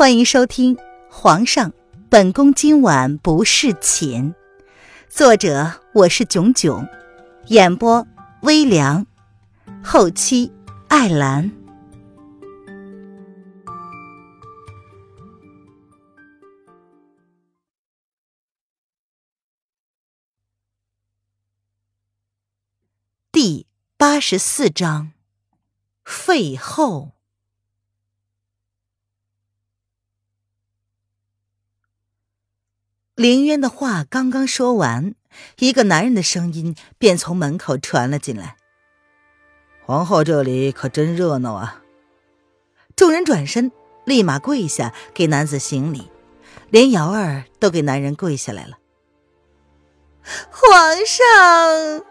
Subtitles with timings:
[0.00, 0.76] 欢迎收听
[1.10, 1.74] 《皇上，
[2.08, 4.32] 本宫今晚不侍寝》，
[5.10, 6.88] 作者我是囧囧，
[7.48, 8.06] 演播
[8.40, 9.06] 微凉，
[9.84, 10.50] 后期
[10.88, 11.52] 艾兰。
[23.30, 23.66] 第
[23.98, 25.12] 八十四章，
[26.06, 27.19] 废后。
[33.20, 35.14] 凌渊的话刚刚说完，
[35.58, 38.56] 一个男人的声音便从门口传了进来
[39.84, 41.82] ：“皇后这里可真热闹啊！”
[42.96, 43.72] 众人转身，
[44.06, 46.10] 立马跪下给男子行礼，
[46.70, 48.78] 连瑶儿都给男人跪下来了。
[50.50, 52.06] 皇上，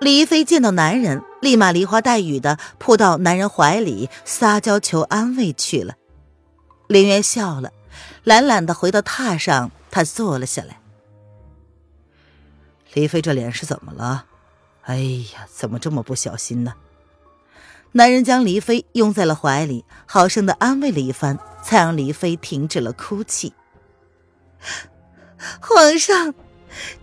[0.00, 5.96] 黎妃见到男人，立马梨花带雨的扑到男人怀里，撒娇求安慰去了。
[6.86, 7.72] 凌渊笑了，
[8.22, 9.72] 懒懒的回到榻上。
[9.94, 10.80] 他坐了下来。
[12.94, 14.26] 黎妃这脸是怎么了？
[14.82, 14.96] 哎
[15.32, 16.74] 呀，怎么这么不小心呢？
[17.92, 23.54] 男人将黎妃拥在了怀里，好生的安慰了一番，才让黎妃停止了哭泣。
[25.60, 26.34] 皇上，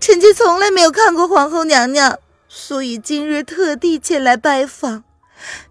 [0.02, 5.06] 臣妾从来没有看过皇后娘娘，所以今日特地前来拜访。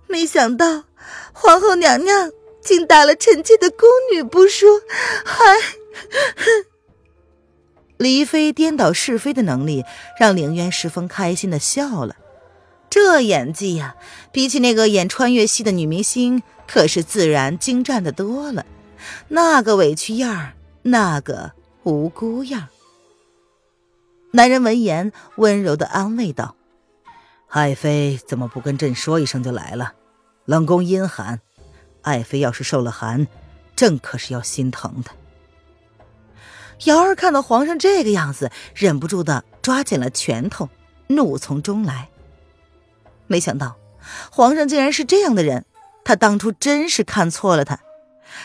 [0.06, 0.84] 没想到
[1.34, 2.30] 皇后娘娘
[2.62, 4.80] 竟打了臣妾的宫女不说，
[5.22, 5.44] 还……
[8.00, 9.84] 黎妃颠倒是非的能力
[10.18, 12.16] 让凌渊十分开心的笑了，
[12.88, 13.94] 这演技呀，
[14.32, 18.64] 比起那个演穿越戏的女明星可是自然精湛的多了。
[19.28, 22.68] 那个委屈样儿，那个无辜样儿。
[24.30, 26.56] 男人闻言温柔的安慰道
[27.48, 29.92] ：“爱妃怎么不跟朕说一声就来了？
[30.46, 31.42] 冷宫阴寒，
[32.00, 33.26] 爱妃要是受了寒，
[33.76, 35.10] 朕可是要心疼的。”
[36.84, 40.68] 瑶儿看到皇上这个样子，忍不住的抓紧了拳头，
[41.08, 42.08] 怒从中来。
[43.26, 43.76] 没想到
[44.30, 45.66] 皇上竟然是这样的人，
[46.04, 47.80] 他当初真是看错了他。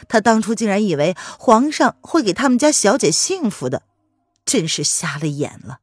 [0.10, 3.84] 他当初竟然以为皇上会给他们家小姐幸福的，
[4.44, 5.80] 真是瞎了眼了。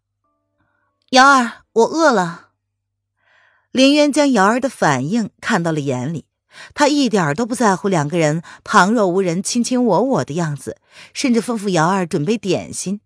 [1.10, 2.48] 瑶儿，我饿了。
[3.70, 6.26] 林渊将瑶儿的反应看到了眼里。
[6.74, 10.76] 他一点都不在乎两个人旁若无人、卿卿我我的样子，
[11.12, 13.00] 甚至吩咐瑶儿准备点心。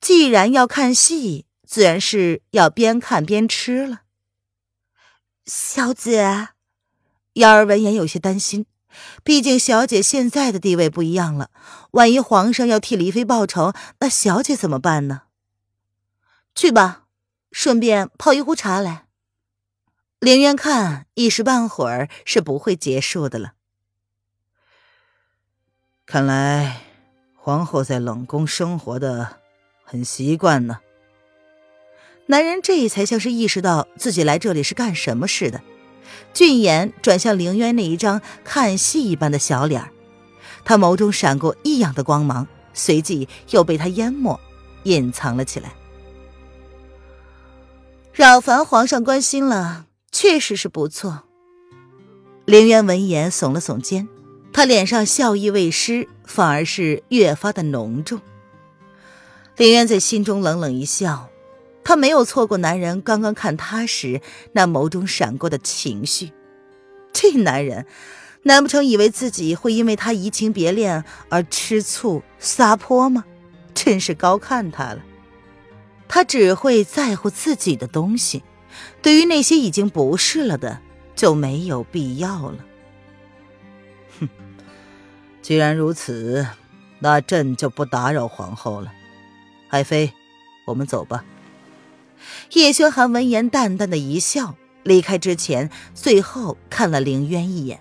[0.00, 4.00] 既然要看戏，自然是要边看边吃了。
[5.46, 6.48] 小姐，
[7.34, 8.66] 瑶儿闻言有些担心，
[9.22, 11.50] 毕竟小姐现在的地位不一样了，
[11.92, 15.22] 万一皇上要替黎妃报仇，那小姐怎么办呢？
[16.54, 17.04] 去吧，
[17.50, 19.06] 顺便泡一壶茶来。
[20.22, 23.54] 凌渊看一时半会儿是不会结束的了。
[26.06, 26.80] 看来
[27.34, 29.40] 皇后在冷宫生活的
[29.82, 30.78] 很习惯呢。
[32.26, 35.60] 男人这才像是意识到自己来这里是干什么似的，
[36.32, 39.90] 俊眼转向凌渊那一张看戏一般的小脸
[40.64, 44.38] 他眸中闪过异样的光芒，随即又被他淹没，
[44.84, 45.72] 隐藏了起来。
[48.12, 49.86] 扰烦皇上关心了。
[50.12, 51.24] 确实是不错。
[52.44, 54.08] 凌渊闻言耸了耸肩，
[54.52, 58.20] 他脸上笑意未失，反而是越发的浓重。
[59.56, 61.28] 凌渊在心中冷冷一笑，
[61.82, 64.20] 他没有错过男人刚刚看他时
[64.52, 66.32] 那眸中闪过的情绪。
[67.12, 67.86] 这男人，
[68.42, 73.24] 难不成以为自己会因为他移情别恋而吃醋撒泼吗？
[73.74, 75.00] 真是高看他了。
[76.08, 78.42] 他只会在乎自己的东西。
[79.00, 80.80] 对于那些已经不是了的，
[81.14, 82.64] 就没有必要了。
[84.20, 84.28] 哼，
[85.42, 86.46] 既然如此，
[87.00, 88.92] 那朕就不打扰皇后了。
[89.68, 90.12] 爱妃，
[90.66, 91.24] 我们走吧。
[92.52, 97.80] 叶轩寒闻言淡淡的一笑，离开之前，最后看了凌渊一眼。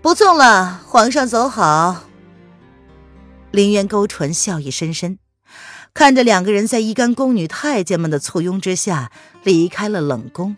[0.00, 2.04] 不送了，皇上走好。
[3.50, 5.18] 凌渊勾唇，笑意深深。
[5.94, 9.12] 看着两个人在一干宫女太监们的簇拥之下
[9.44, 10.56] 离开了冷宫，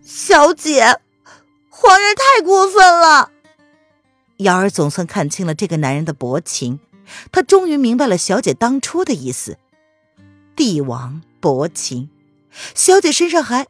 [0.00, 1.00] 小姐，
[1.68, 3.32] 皇上太过分了。
[4.38, 6.78] 瑶儿总算看清了这个男人的薄情，
[7.32, 9.58] 她终于明白了小姐当初的意思。
[10.54, 12.08] 帝王薄情，
[12.76, 13.66] 小姐身上还……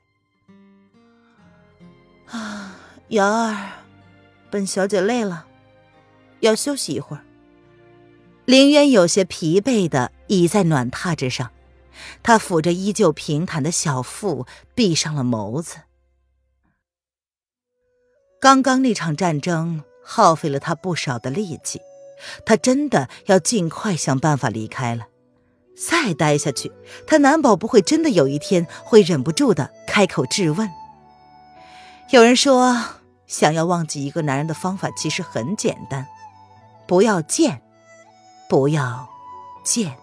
[2.26, 2.76] 啊，
[3.08, 3.56] 瑶儿，
[4.50, 5.46] 本小姐累了，
[6.40, 7.24] 要休息一会儿。
[8.44, 11.50] 林渊有些疲惫的倚在暖榻之上，
[12.22, 15.76] 他抚着依旧平坦的小腹，闭上了眸子。
[18.40, 21.80] 刚刚那场战争耗费了他不少的力气。
[22.46, 25.08] 他真的要尽快想办法离开了。
[25.76, 26.70] 再待下去，
[27.06, 30.70] 他难保不会真的有一天会忍不住的开口质问。
[32.10, 36.06] 有人说，想要忘记一个男人的方法其实很简单，
[36.86, 37.60] 不要见，
[38.48, 39.08] 不要
[39.64, 39.94] 见。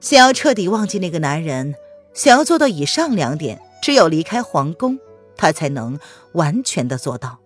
[0.00, 1.74] 想要彻底忘记那个男人，
[2.12, 4.98] 想要做到以上两点，只有离开皇宫，
[5.36, 5.98] 他才能
[6.32, 7.38] 完全的做到。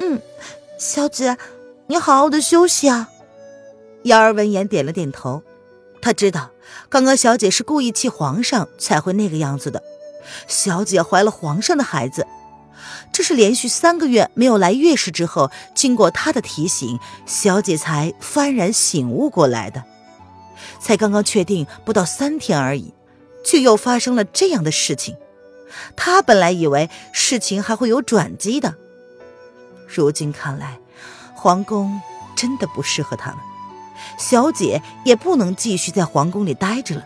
[0.00, 0.20] 嗯，
[0.78, 1.36] 小姐，
[1.88, 3.10] 你好好的休息啊。
[4.04, 5.42] 瑶儿闻言点了点头，
[6.00, 6.52] 她知道
[6.88, 9.82] 刚刚小姐是故意气皇上才会那个样子的。
[10.46, 12.24] 小姐怀了皇上的孩子，
[13.12, 19.84] 这是连续三个月没有来月事之后，经过他的提醒，小姐才幡然醒悟过来的。
[20.80, 22.92] 才刚刚确定不到三天而已，
[23.44, 25.16] 却又发生了这样的事情。
[25.96, 28.74] 她本来以为事情还会有转机的，
[29.86, 30.78] 如今看来，
[31.34, 32.00] 皇宫
[32.36, 33.38] 真的不适合他们。
[34.16, 37.04] 小姐也不能继续在皇宫里待着了。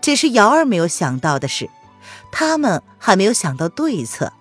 [0.00, 1.70] 只是瑶儿没有想到的是，
[2.30, 4.32] 他们还没有想到对策，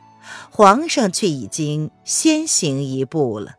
[0.54, 3.54] 皇上却已经先行一步了。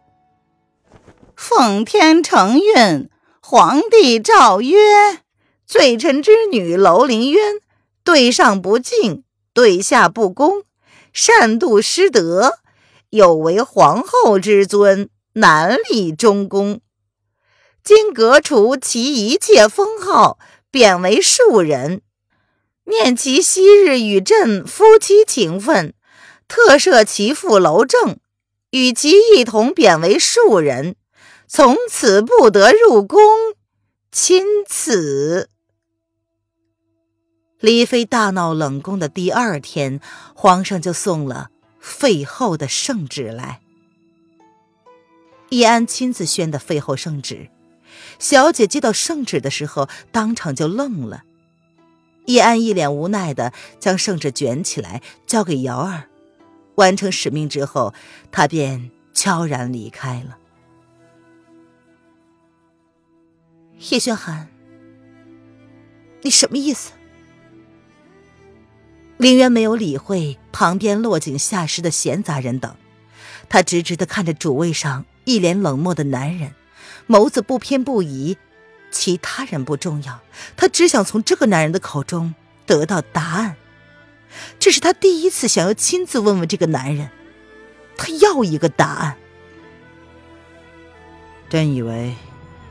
[1.35, 3.09] 奉天承运，
[3.41, 4.77] 皇帝诏曰：
[5.67, 7.55] 罪臣之女楼凌渊，
[8.05, 9.25] 对上不敬，
[9.55, 10.65] 对下不恭，
[11.15, 12.59] 擅妒失德，
[13.09, 16.83] 有违皇后之尊，难立中宫。
[17.83, 20.39] 今革除其一切封号，
[20.71, 22.03] 贬为庶人。
[22.85, 25.95] 念其昔日与朕夫妻情分，
[26.55, 28.19] 特赦其父娄正，
[28.73, 30.97] 与其一同贬为庶人，
[31.49, 33.19] 从此不得入宫。
[34.11, 35.49] 钦此。
[37.59, 39.99] 李妃大闹冷宫的第二天，
[40.35, 41.49] 皇上就送了
[41.81, 43.63] 废后的圣旨来。
[45.49, 47.49] 易安亲自宣的废后圣旨。
[48.19, 51.23] 小姐接到圣旨的时候，当场就愣了。
[52.27, 56.11] 易安一脸无奈的将圣旨卷起来，交给瑶儿。
[56.77, 57.95] 完成使命之后，
[58.31, 60.39] 他便悄然离开了。
[63.91, 64.49] 叶轩寒，
[66.23, 66.93] 你什么意思？
[69.17, 72.75] 林渊没有理会旁边落井下石的闲杂人等，
[73.49, 76.55] 他直直的看着主位上一脸冷漠的男人。
[77.09, 78.37] 眸子不偏不倚，
[78.91, 80.21] 其他人不重要，
[80.57, 82.35] 他只想从这个男人的口中
[82.65, 83.57] 得到答案。
[84.59, 87.11] 这是他第一次想要亲自问问这个男人，
[87.97, 89.17] 他要一个答案。
[91.49, 92.15] 朕以为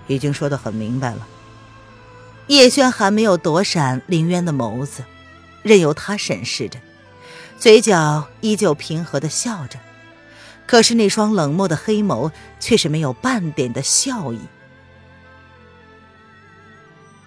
[0.07, 1.27] 已经说的很明白了。
[2.47, 5.03] 叶轩寒没有躲闪林渊的眸子，
[5.61, 6.79] 任由他审视着，
[7.57, 9.79] 嘴角依旧平和的笑着。
[10.65, 14.39] 可是那双冷漠的黑眸却是没有半点的笑意。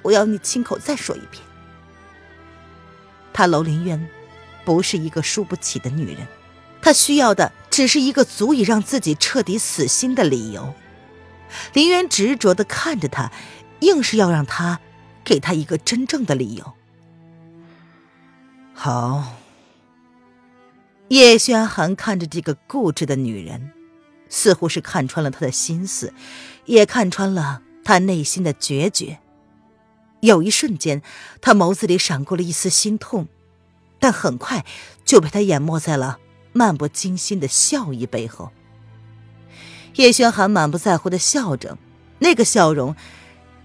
[0.02, 1.42] 我要你亲口再说一遍。
[3.32, 4.08] 他楼林渊，
[4.64, 6.26] 不是一个输不起的女人，
[6.80, 10.74] 她需要的只是一个足以让自己彻底死心的理由。
[11.72, 13.30] 林渊执着的看着她，
[13.80, 14.80] 硬是要让她
[15.22, 16.72] 给他一个真正的理由。
[18.72, 19.36] 好。
[21.08, 23.72] 叶轩寒看着这个固执的女人，
[24.30, 26.14] 似乎是看穿了她的心思，
[26.64, 29.18] 也看穿了她内心的决绝。
[30.20, 31.02] 有一瞬间，
[31.42, 33.28] 他眸子里闪过了一丝心痛，
[34.04, 34.66] 但很快
[35.06, 36.18] 就被他淹没在了
[36.52, 38.52] 漫不经心的笑意背后。
[39.94, 41.78] 叶轩寒满不在乎的笑着，
[42.18, 42.94] 那个笑容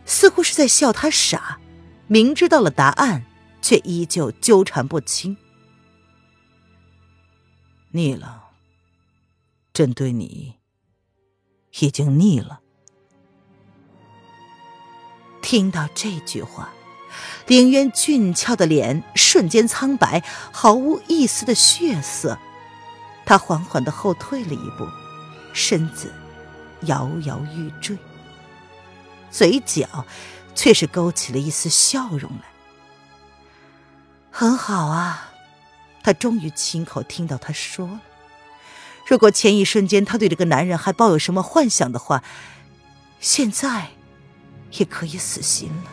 [0.05, 1.60] 似乎是在笑他傻，
[2.08, 3.25] 明知道了答案，
[3.62, 5.36] 却依旧纠缠不清。
[7.91, 8.51] 腻了，
[9.74, 10.55] 朕对你
[11.81, 12.62] 已经腻了。
[15.41, 16.69] 听到这句话，
[17.48, 22.38] 凌渊俊俏的脸瞬间苍白，毫无一丝的血色。
[23.25, 24.88] 他缓缓的后退了一步，
[25.54, 26.12] 身子
[26.82, 27.98] 摇摇欲坠，
[29.30, 30.06] 嘴角
[30.56, 32.46] 却是勾起了一丝笑容来。
[34.32, 35.25] 很好啊。
[36.01, 38.00] 他终于亲口听到他说了
[39.06, 42.24] ：“如果前一瞬间他对这个男人还抱有什么幻想的话，
[43.20, 43.89] 现在
[44.72, 45.92] 也可以死心了。”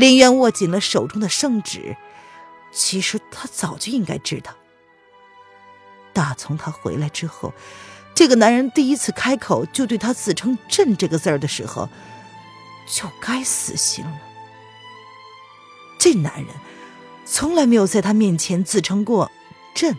[0.00, 1.94] 林渊握紧了手中的圣旨，
[2.72, 4.56] 其实他早就应该知道。
[6.14, 7.52] 打从他回来之后，
[8.14, 11.90] 这个男人第一次开口就对他自称“朕”这个字儿的时候，
[12.88, 14.18] 就该死心了。
[15.98, 16.46] 这男人。
[17.26, 19.30] 从来没有在他面前自称过
[19.72, 19.94] “朕”，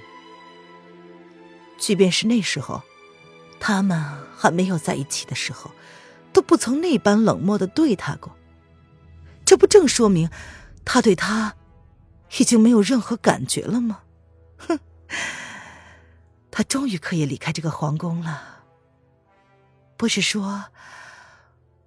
[1.77, 2.81] 即便是那时候，
[3.57, 4.03] 他们
[4.35, 5.71] 还没有在一起的时候，
[6.33, 8.35] 都不曾那般冷漠的对他过。
[9.51, 10.29] 这不正说明
[10.85, 11.55] 他对他
[12.37, 13.99] 已经没有任何感觉了吗？
[14.57, 14.79] 哼，
[16.49, 18.61] 他终于可以离开这个皇宫了。
[19.97, 20.67] 不是说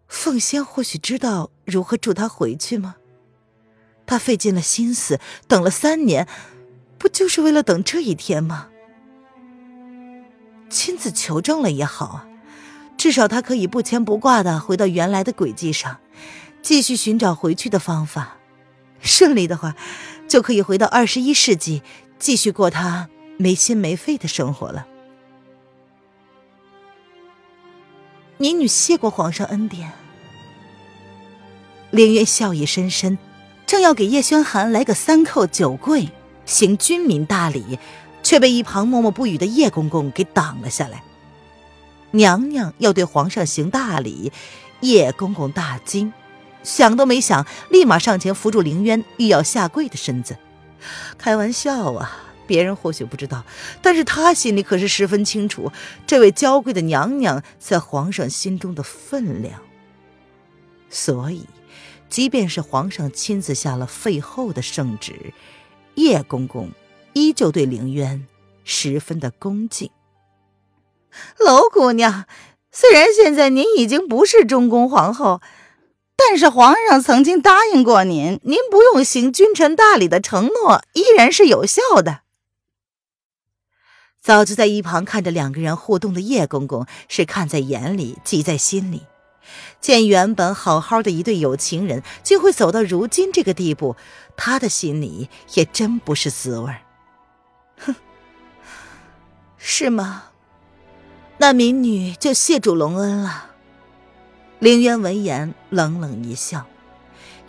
[0.09, 2.97] 凤仙或许知道如何助他回去吗？
[4.05, 5.19] 他费尽了心思，
[5.49, 6.29] 等了三年，
[6.99, 8.69] 不就是为了等这一天吗？
[10.69, 12.29] 亲自求证了也好啊，
[12.99, 15.99] 至少他可以不牵不挂的回到原来的轨迹上，
[16.65, 18.39] 继续寻找回去的方法。
[19.01, 19.77] 顺利的话，
[20.27, 21.83] 就可以回到二十一世纪，
[22.19, 24.87] 继续过他没心没肺的生活了。
[28.39, 29.93] 民女谢过皇上恩典。
[31.91, 33.19] 凌渊笑意深深。
[33.67, 36.11] 正要给叶轩寒来个三叩九跪，
[36.45, 37.79] 行军民大礼，
[38.23, 41.03] 却被一旁默默不语的叶公公给挡了下来。
[42.11, 44.33] 娘娘要对皇上行大礼，
[44.81, 46.13] 叶公公大惊，
[46.65, 50.37] 想都没想，立马上前扶住凌渊欲要下跪的身子。
[51.17, 52.11] 开玩笑啊，
[52.49, 53.45] 别人或许不知道，
[53.81, 55.71] 但是他心里可是十分清楚，
[56.05, 59.61] 这位娇贵的娘娘在皇上心中的分量。
[60.91, 61.47] 所以。
[62.11, 65.35] 即便是皇上亲自下了废后的圣旨，
[65.97, 66.71] 叶公公
[67.13, 68.25] 依旧对凌渊
[68.63, 69.91] 十分的恭敬。
[71.41, 72.27] 娄姑娘，
[72.71, 75.41] 虽然现在您已经不是中宫皇后，
[76.17, 82.21] 但是皇上曾经答应过您，您不用行君臣大礼的承诺依然是有效的。
[84.23, 89.03] 早就在一旁看着两个人互动的叶公公是看在眼里，记在心里。
[89.81, 93.97] 见原本好好的一对有情人，竟会走到如今这个地步，
[94.35, 96.75] 他的心里也真不是滋味
[97.77, 97.95] 哼，
[99.59, 100.31] 是吗？
[101.37, 103.51] 那民女就谢主隆恩了。
[104.65, 106.65] 凌渊闻言冷冷一笑，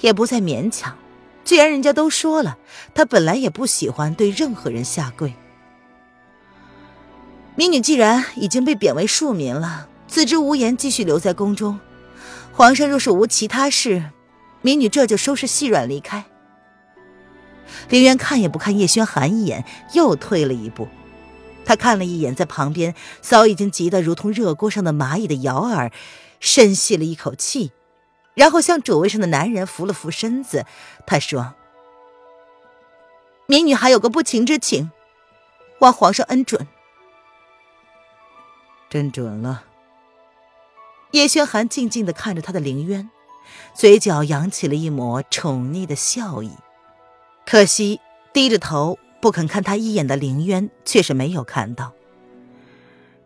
[0.01, 0.98] 也不再勉强。
[1.45, 2.57] 既然人家都说了，
[2.93, 5.34] 他本来也不喜欢对任何人下跪。
[7.55, 11.79] 民女既然已经被贬为庶民了，自知无颜继续留在宫中。
[12.51, 14.10] 皇上若是无其他事，
[14.62, 16.25] 民女这就收拾细软离开。
[17.88, 20.89] 林渊看也不看叶轩寒一眼，又退了一步。
[21.63, 25.93] 他看了一眼在旁边早已经急得如同热锅上的蚂蚁的瑶儿，
[26.46, 27.72] 深吸了一口气，
[28.36, 30.64] 然后向主位上的男人扶了扶身子。
[31.08, 31.56] 他说
[33.48, 34.92] ：“民女还有个不情之请，
[35.80, 36.68] 望皇上恩准。”
[38.88, 39.64] 真准了。
[41.12, 43.10] 叶轩寒静静的看着他的凌渊，
[43.74, 46.52] 嘴角扬起了一抹宠溺的笑意。
[47.44, 48.00] 可惜
[48.32, 51.94] 低着头不肯看他一眼的凌渊却是没有看到。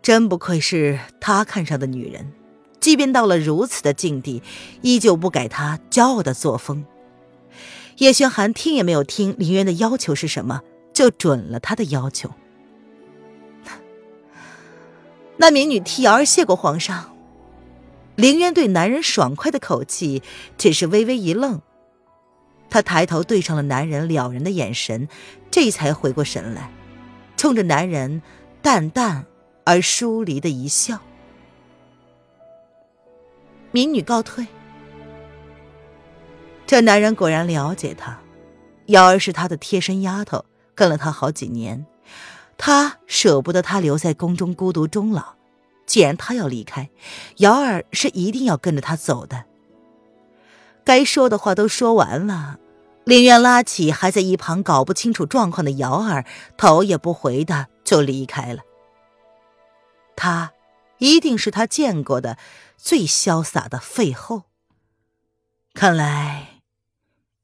[0.01, 2.31] 真不愧是他看上的女人，
[2.79, 4.41] 即便到了如此的境地，
[4.81, 6.85] 依旧不改他骄傲的作风。
[7.97, 10.61] 叶轩寒听也没有听林渊的要求是什么，
[10.93, 12.31] 就准了他的要求。
[15.37, 17.15] 那民女替瑶儿谢过皇上。
[18.15, 20.21] 林渊对男人爽快的口气，
[20.57, 21.61] 只是微微一愣。
[22.69, 25.07] 他抬头对上了男人了然的眼神，
[25.49, 26.71] 这才回过神来，
[27.37, 28.21] 冲着男人
[28.61, 29.25] 淡淡
[29.63, 30.99] 而疏离的一笑。
[33.71, 34.45] 民女告退。
[36.65, 38.19] 这男人果然了解她，
[38.87, 40.45] 瑶儿是他的贴身丫头，
[40.75, 41.85] 跟了他好几年，
[42.57, 45.33] 他舍不得她留在宫中孤独终老。
[45.85, 46.87] 既然他要离开，
[47.37, 49.45] 瑶儿是一定要跟着他走的。
[50.83, 52.59] 该说的话都说完了，
[53.05, 56.25] 林渊拉起还在一旁搞不清楚状况的瑶儿，
[56.57, 58.61] 头也不回的就离开了。
[60.15, 60.51] 他
[60.99, 62.37] 一定是他见过的
[62.77, 64.43] 最潇洒的废后。
[65.73, 66.61] 看来，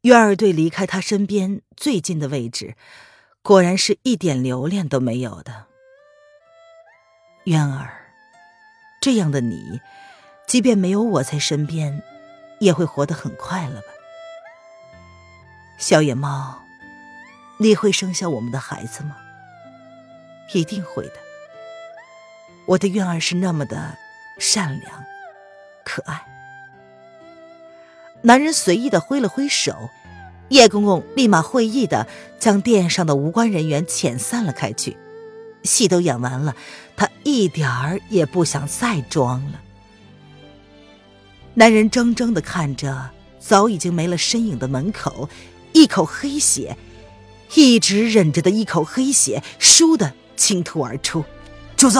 [0.01, 2.75] 渊儿对离开他身边最近的位置，
[3.41, 5.65] 果然是一点留恋都没有的。
[7.45, 8.01] 渊儿。
[9.01, 9.81] 这样的你，
[10.47, 12.01] 即便没有我在身边，
[12.59, 13.87] 也会活得很快乐吧？
[15.77, 16.63] 小野猫，
[17.59, 19.15] 你会生下我们的孩子吗？
[20.53, 21.24] 一定会的。
[22.67, 23.97] 我的愿儿是那么的
[24.39, 25.03] 善良、
[25.83, 26.21] 可爱。
[28.21, 29.89] 男人随意的挥了挥手，
[30.49, 32.07] 叶公公立马会意的
[32.39, 34.97] 将殿上的无关人员遣散了开去。
[35.63, 36.55] 戏都演完了，
[36.95, 39.61] 他一点儿也不想再装了。
[41.53, 45.29] 男人怔怔的看着早已经没了身影的门口，
[45.71, 46.75] 一口黑血，
[47.53, 51.23] 一直忍着的一口黑血，倏的倾吐而出，
[51.75, 51.99] 主子。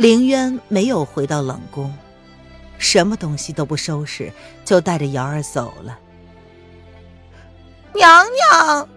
[0.00, 1.94] 凌渊没有回到冷宫，
[2.78, 4.32] 什么东西都不收拾，
[4.64, 5.98] 就带着瑶儿走了。
[7.92, 8.88] 娘娘，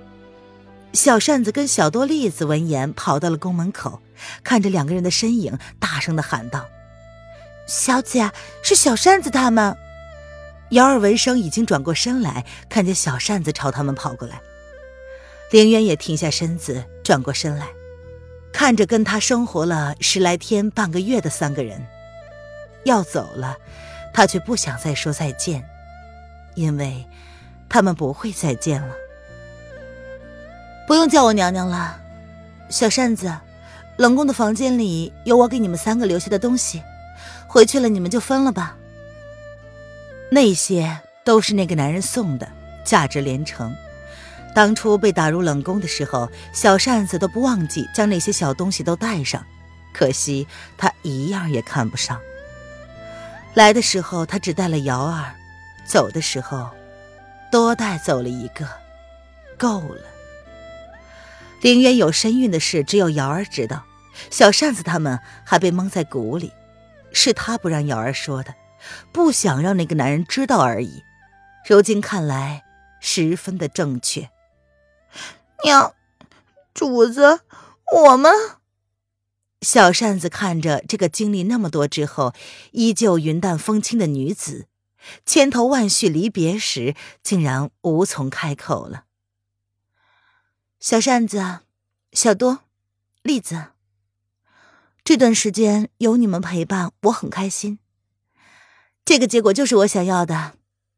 [0.93, 4.01] 小扇子跟小多栗子闻言跑到了宫门口，
[4.45, 6.65] 看着两个人的身影，大声的喊道
[7.67, 8.31] ：“小姐，
[8.63, 9.75] 是小扇子他们。”
[10.72, 14.39] 瑶儿闻声已经转过身来，看见小扇子朝他们跑过来。
[15.51, 17.67] 凌渊也停下身子，转过身来。
[18.53, 21.86] 看着跟他生活了十来天、半个月的三个人
[22.86, 23.57] 要走了，
[24.13, 25.67] 他却不想再说再见，
[26.53, 27.05] 因为
[27.67, 28.95] 他们不会再见了。
[30.88, 32.00] 不用叫我娘娘了，
[32.69, 33.36] 小扇子，
[33.98, 36.81] 冷宫的房间里有我给你们三个留下的东西，
[37.48, 38.77] 回去了你们就分了吧。
[40.29, 42.48] 那些都是那个男人送的，
[42.86, 43.75] 价值连城。
[44.55, 49.43] 当初被打入冷宫的时候，小扇子都不忘记将那些小东西都带上，
[49.93, 52.19] 可惜他一样也看不上。
[53.55, 55.33] 来的时候他只带了瑶儿，
[55.86, 56.69] 走的时候
[57.51, 58.67] 多带走了一个，
[59.57, 60.01] 够了。
[61.62, 63.83] 凌渊有身孕的事只有瑶儿知道，
[64.29, 66.51] 小扇子他们还被蒙在鼓里，
[67.12, 68.53] 是他不让瑶儿说的，
[69.12, 71.03] 不想让那个男人知道而已。
[71.67, 72.63] 如今看来，
[73.00, 74.29] 十分的正确。
[75.63, 75.93] 娘，
[76.74, 77.41] 主子，
[77.93, 78.32] 我们。
[79.62, 82.34] 小扇子看着这个经历那么多之后
[82.74, 84.67] 依旧云淡风轻的女子，
[85.25, 89.05] 千头万绪离别时，竟然无从开口了。
[90.82, 91.60] 小扇子，
[92.12, 92.60] 小多，
[93.22, 93.67] 栗子，
[95.05, 97.79] 这段时间有你们陪伴，我很开心。
[99.05, 100.55] 这个结果就是我想要的，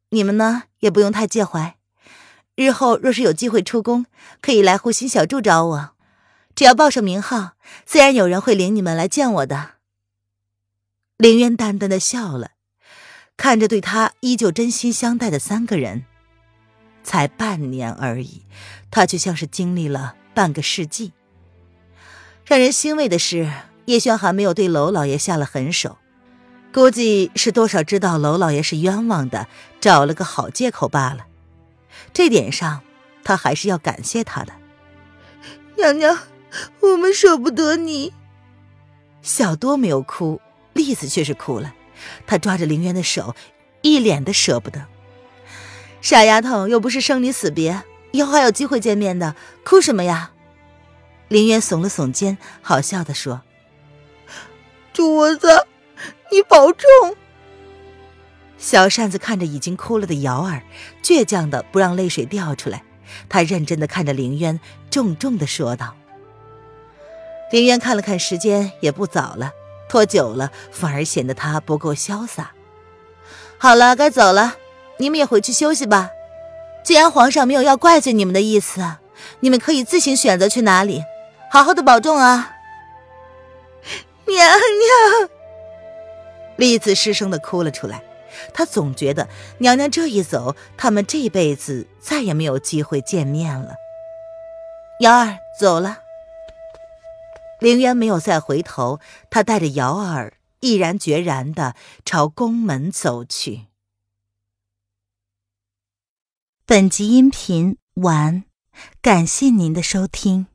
[0.10, 1.78] 你们呢也不用太介怀。
[2.56, 4.06] 日后若是有机会出宫，
[4.42, 5.90] 可以来护心小筑找我，
[6.56, 7.52] 只要报上名号，
[7.86, 9.72] 自然有人会领你们来见我的。
[11.18, 12.52] 凌渊淡淡的笑了，
[13.36, 16.06] 看着对他依旧真心相待的三个人，
[17.04, 18.44] 才半年而已，
[18.90, 21.12] 他却像是经历了半个世纪。
[22.46, 23.52] 让人欣慰的是，
[23.86, 25.98] 叶轩还没有对娄老爷下了狠手，
[26.74, 29.48] 估计是多少知道娄老爷是冤枉的，
[29.82, 31.26] 找了个好借口罢了。
[32.16, 32.82] 这点上，
[33.26, 34.54] 他还是要感谢他的。
[35.76, 36.18] 娘娘，
[36.80, 38.14] 我们舍不得你。
[39.22, 40.40] 小多没有哭，
[40.72, 41.76] 栗子却是哭了。
[42.26, 43.36] 她抓着林渊的手，
[43.82, 44.86] 一脸的舍不得。
[46.00, 50.32] 傻丫头，又不是生离死别，以后还有机会见面的，哭什么呀？
[51.28, 53.42] 林渊耸了耸肩，好笑的说
[54.94, 55.68] ：“主子，
[56.32, 57.18] 你保重。”
[58.58, 60.64] 小扇子看着已经哭了的瑶儿，
[61.04, 62.84] 倔强的不让泪水掉出来。
[63.30, 65.96] 他认真的看着凌渊，重重的说道
[67.52, 69.52] ：“凌渊看了看时间，也不早了，
[69.88, 72.52] 拖久了反而显得他不够潇洒。
[73.58, 74.56] 好了，该走了，
[74.98, 76.10] 你们也回去休息吧。
[76.84, 78.82] 既然皇上没有要怪罪你们的意思，
[79.42, 81.04] 你们可以自行选择去哪里。
[81.52, 82.56] 好好的保重啊，
[84.26, 85.30] 娘娘。”
[86.58, 88.02] 栗子失声的哭了出来。
[88.54, 89.28] 他总觉得
[89.60, 93.76] 娘娘这一走，他们这辈子再也没有机会见面了。
[95.00, 96.00] 瑶儿走了，
[97.60, 103.66] 凌渊没有再回头，他带着瑶儿毅然决然的朝宫门走去。
[106.66, 108.44] 本集音频完，
[109.02, 110.48] 感谢您的收听。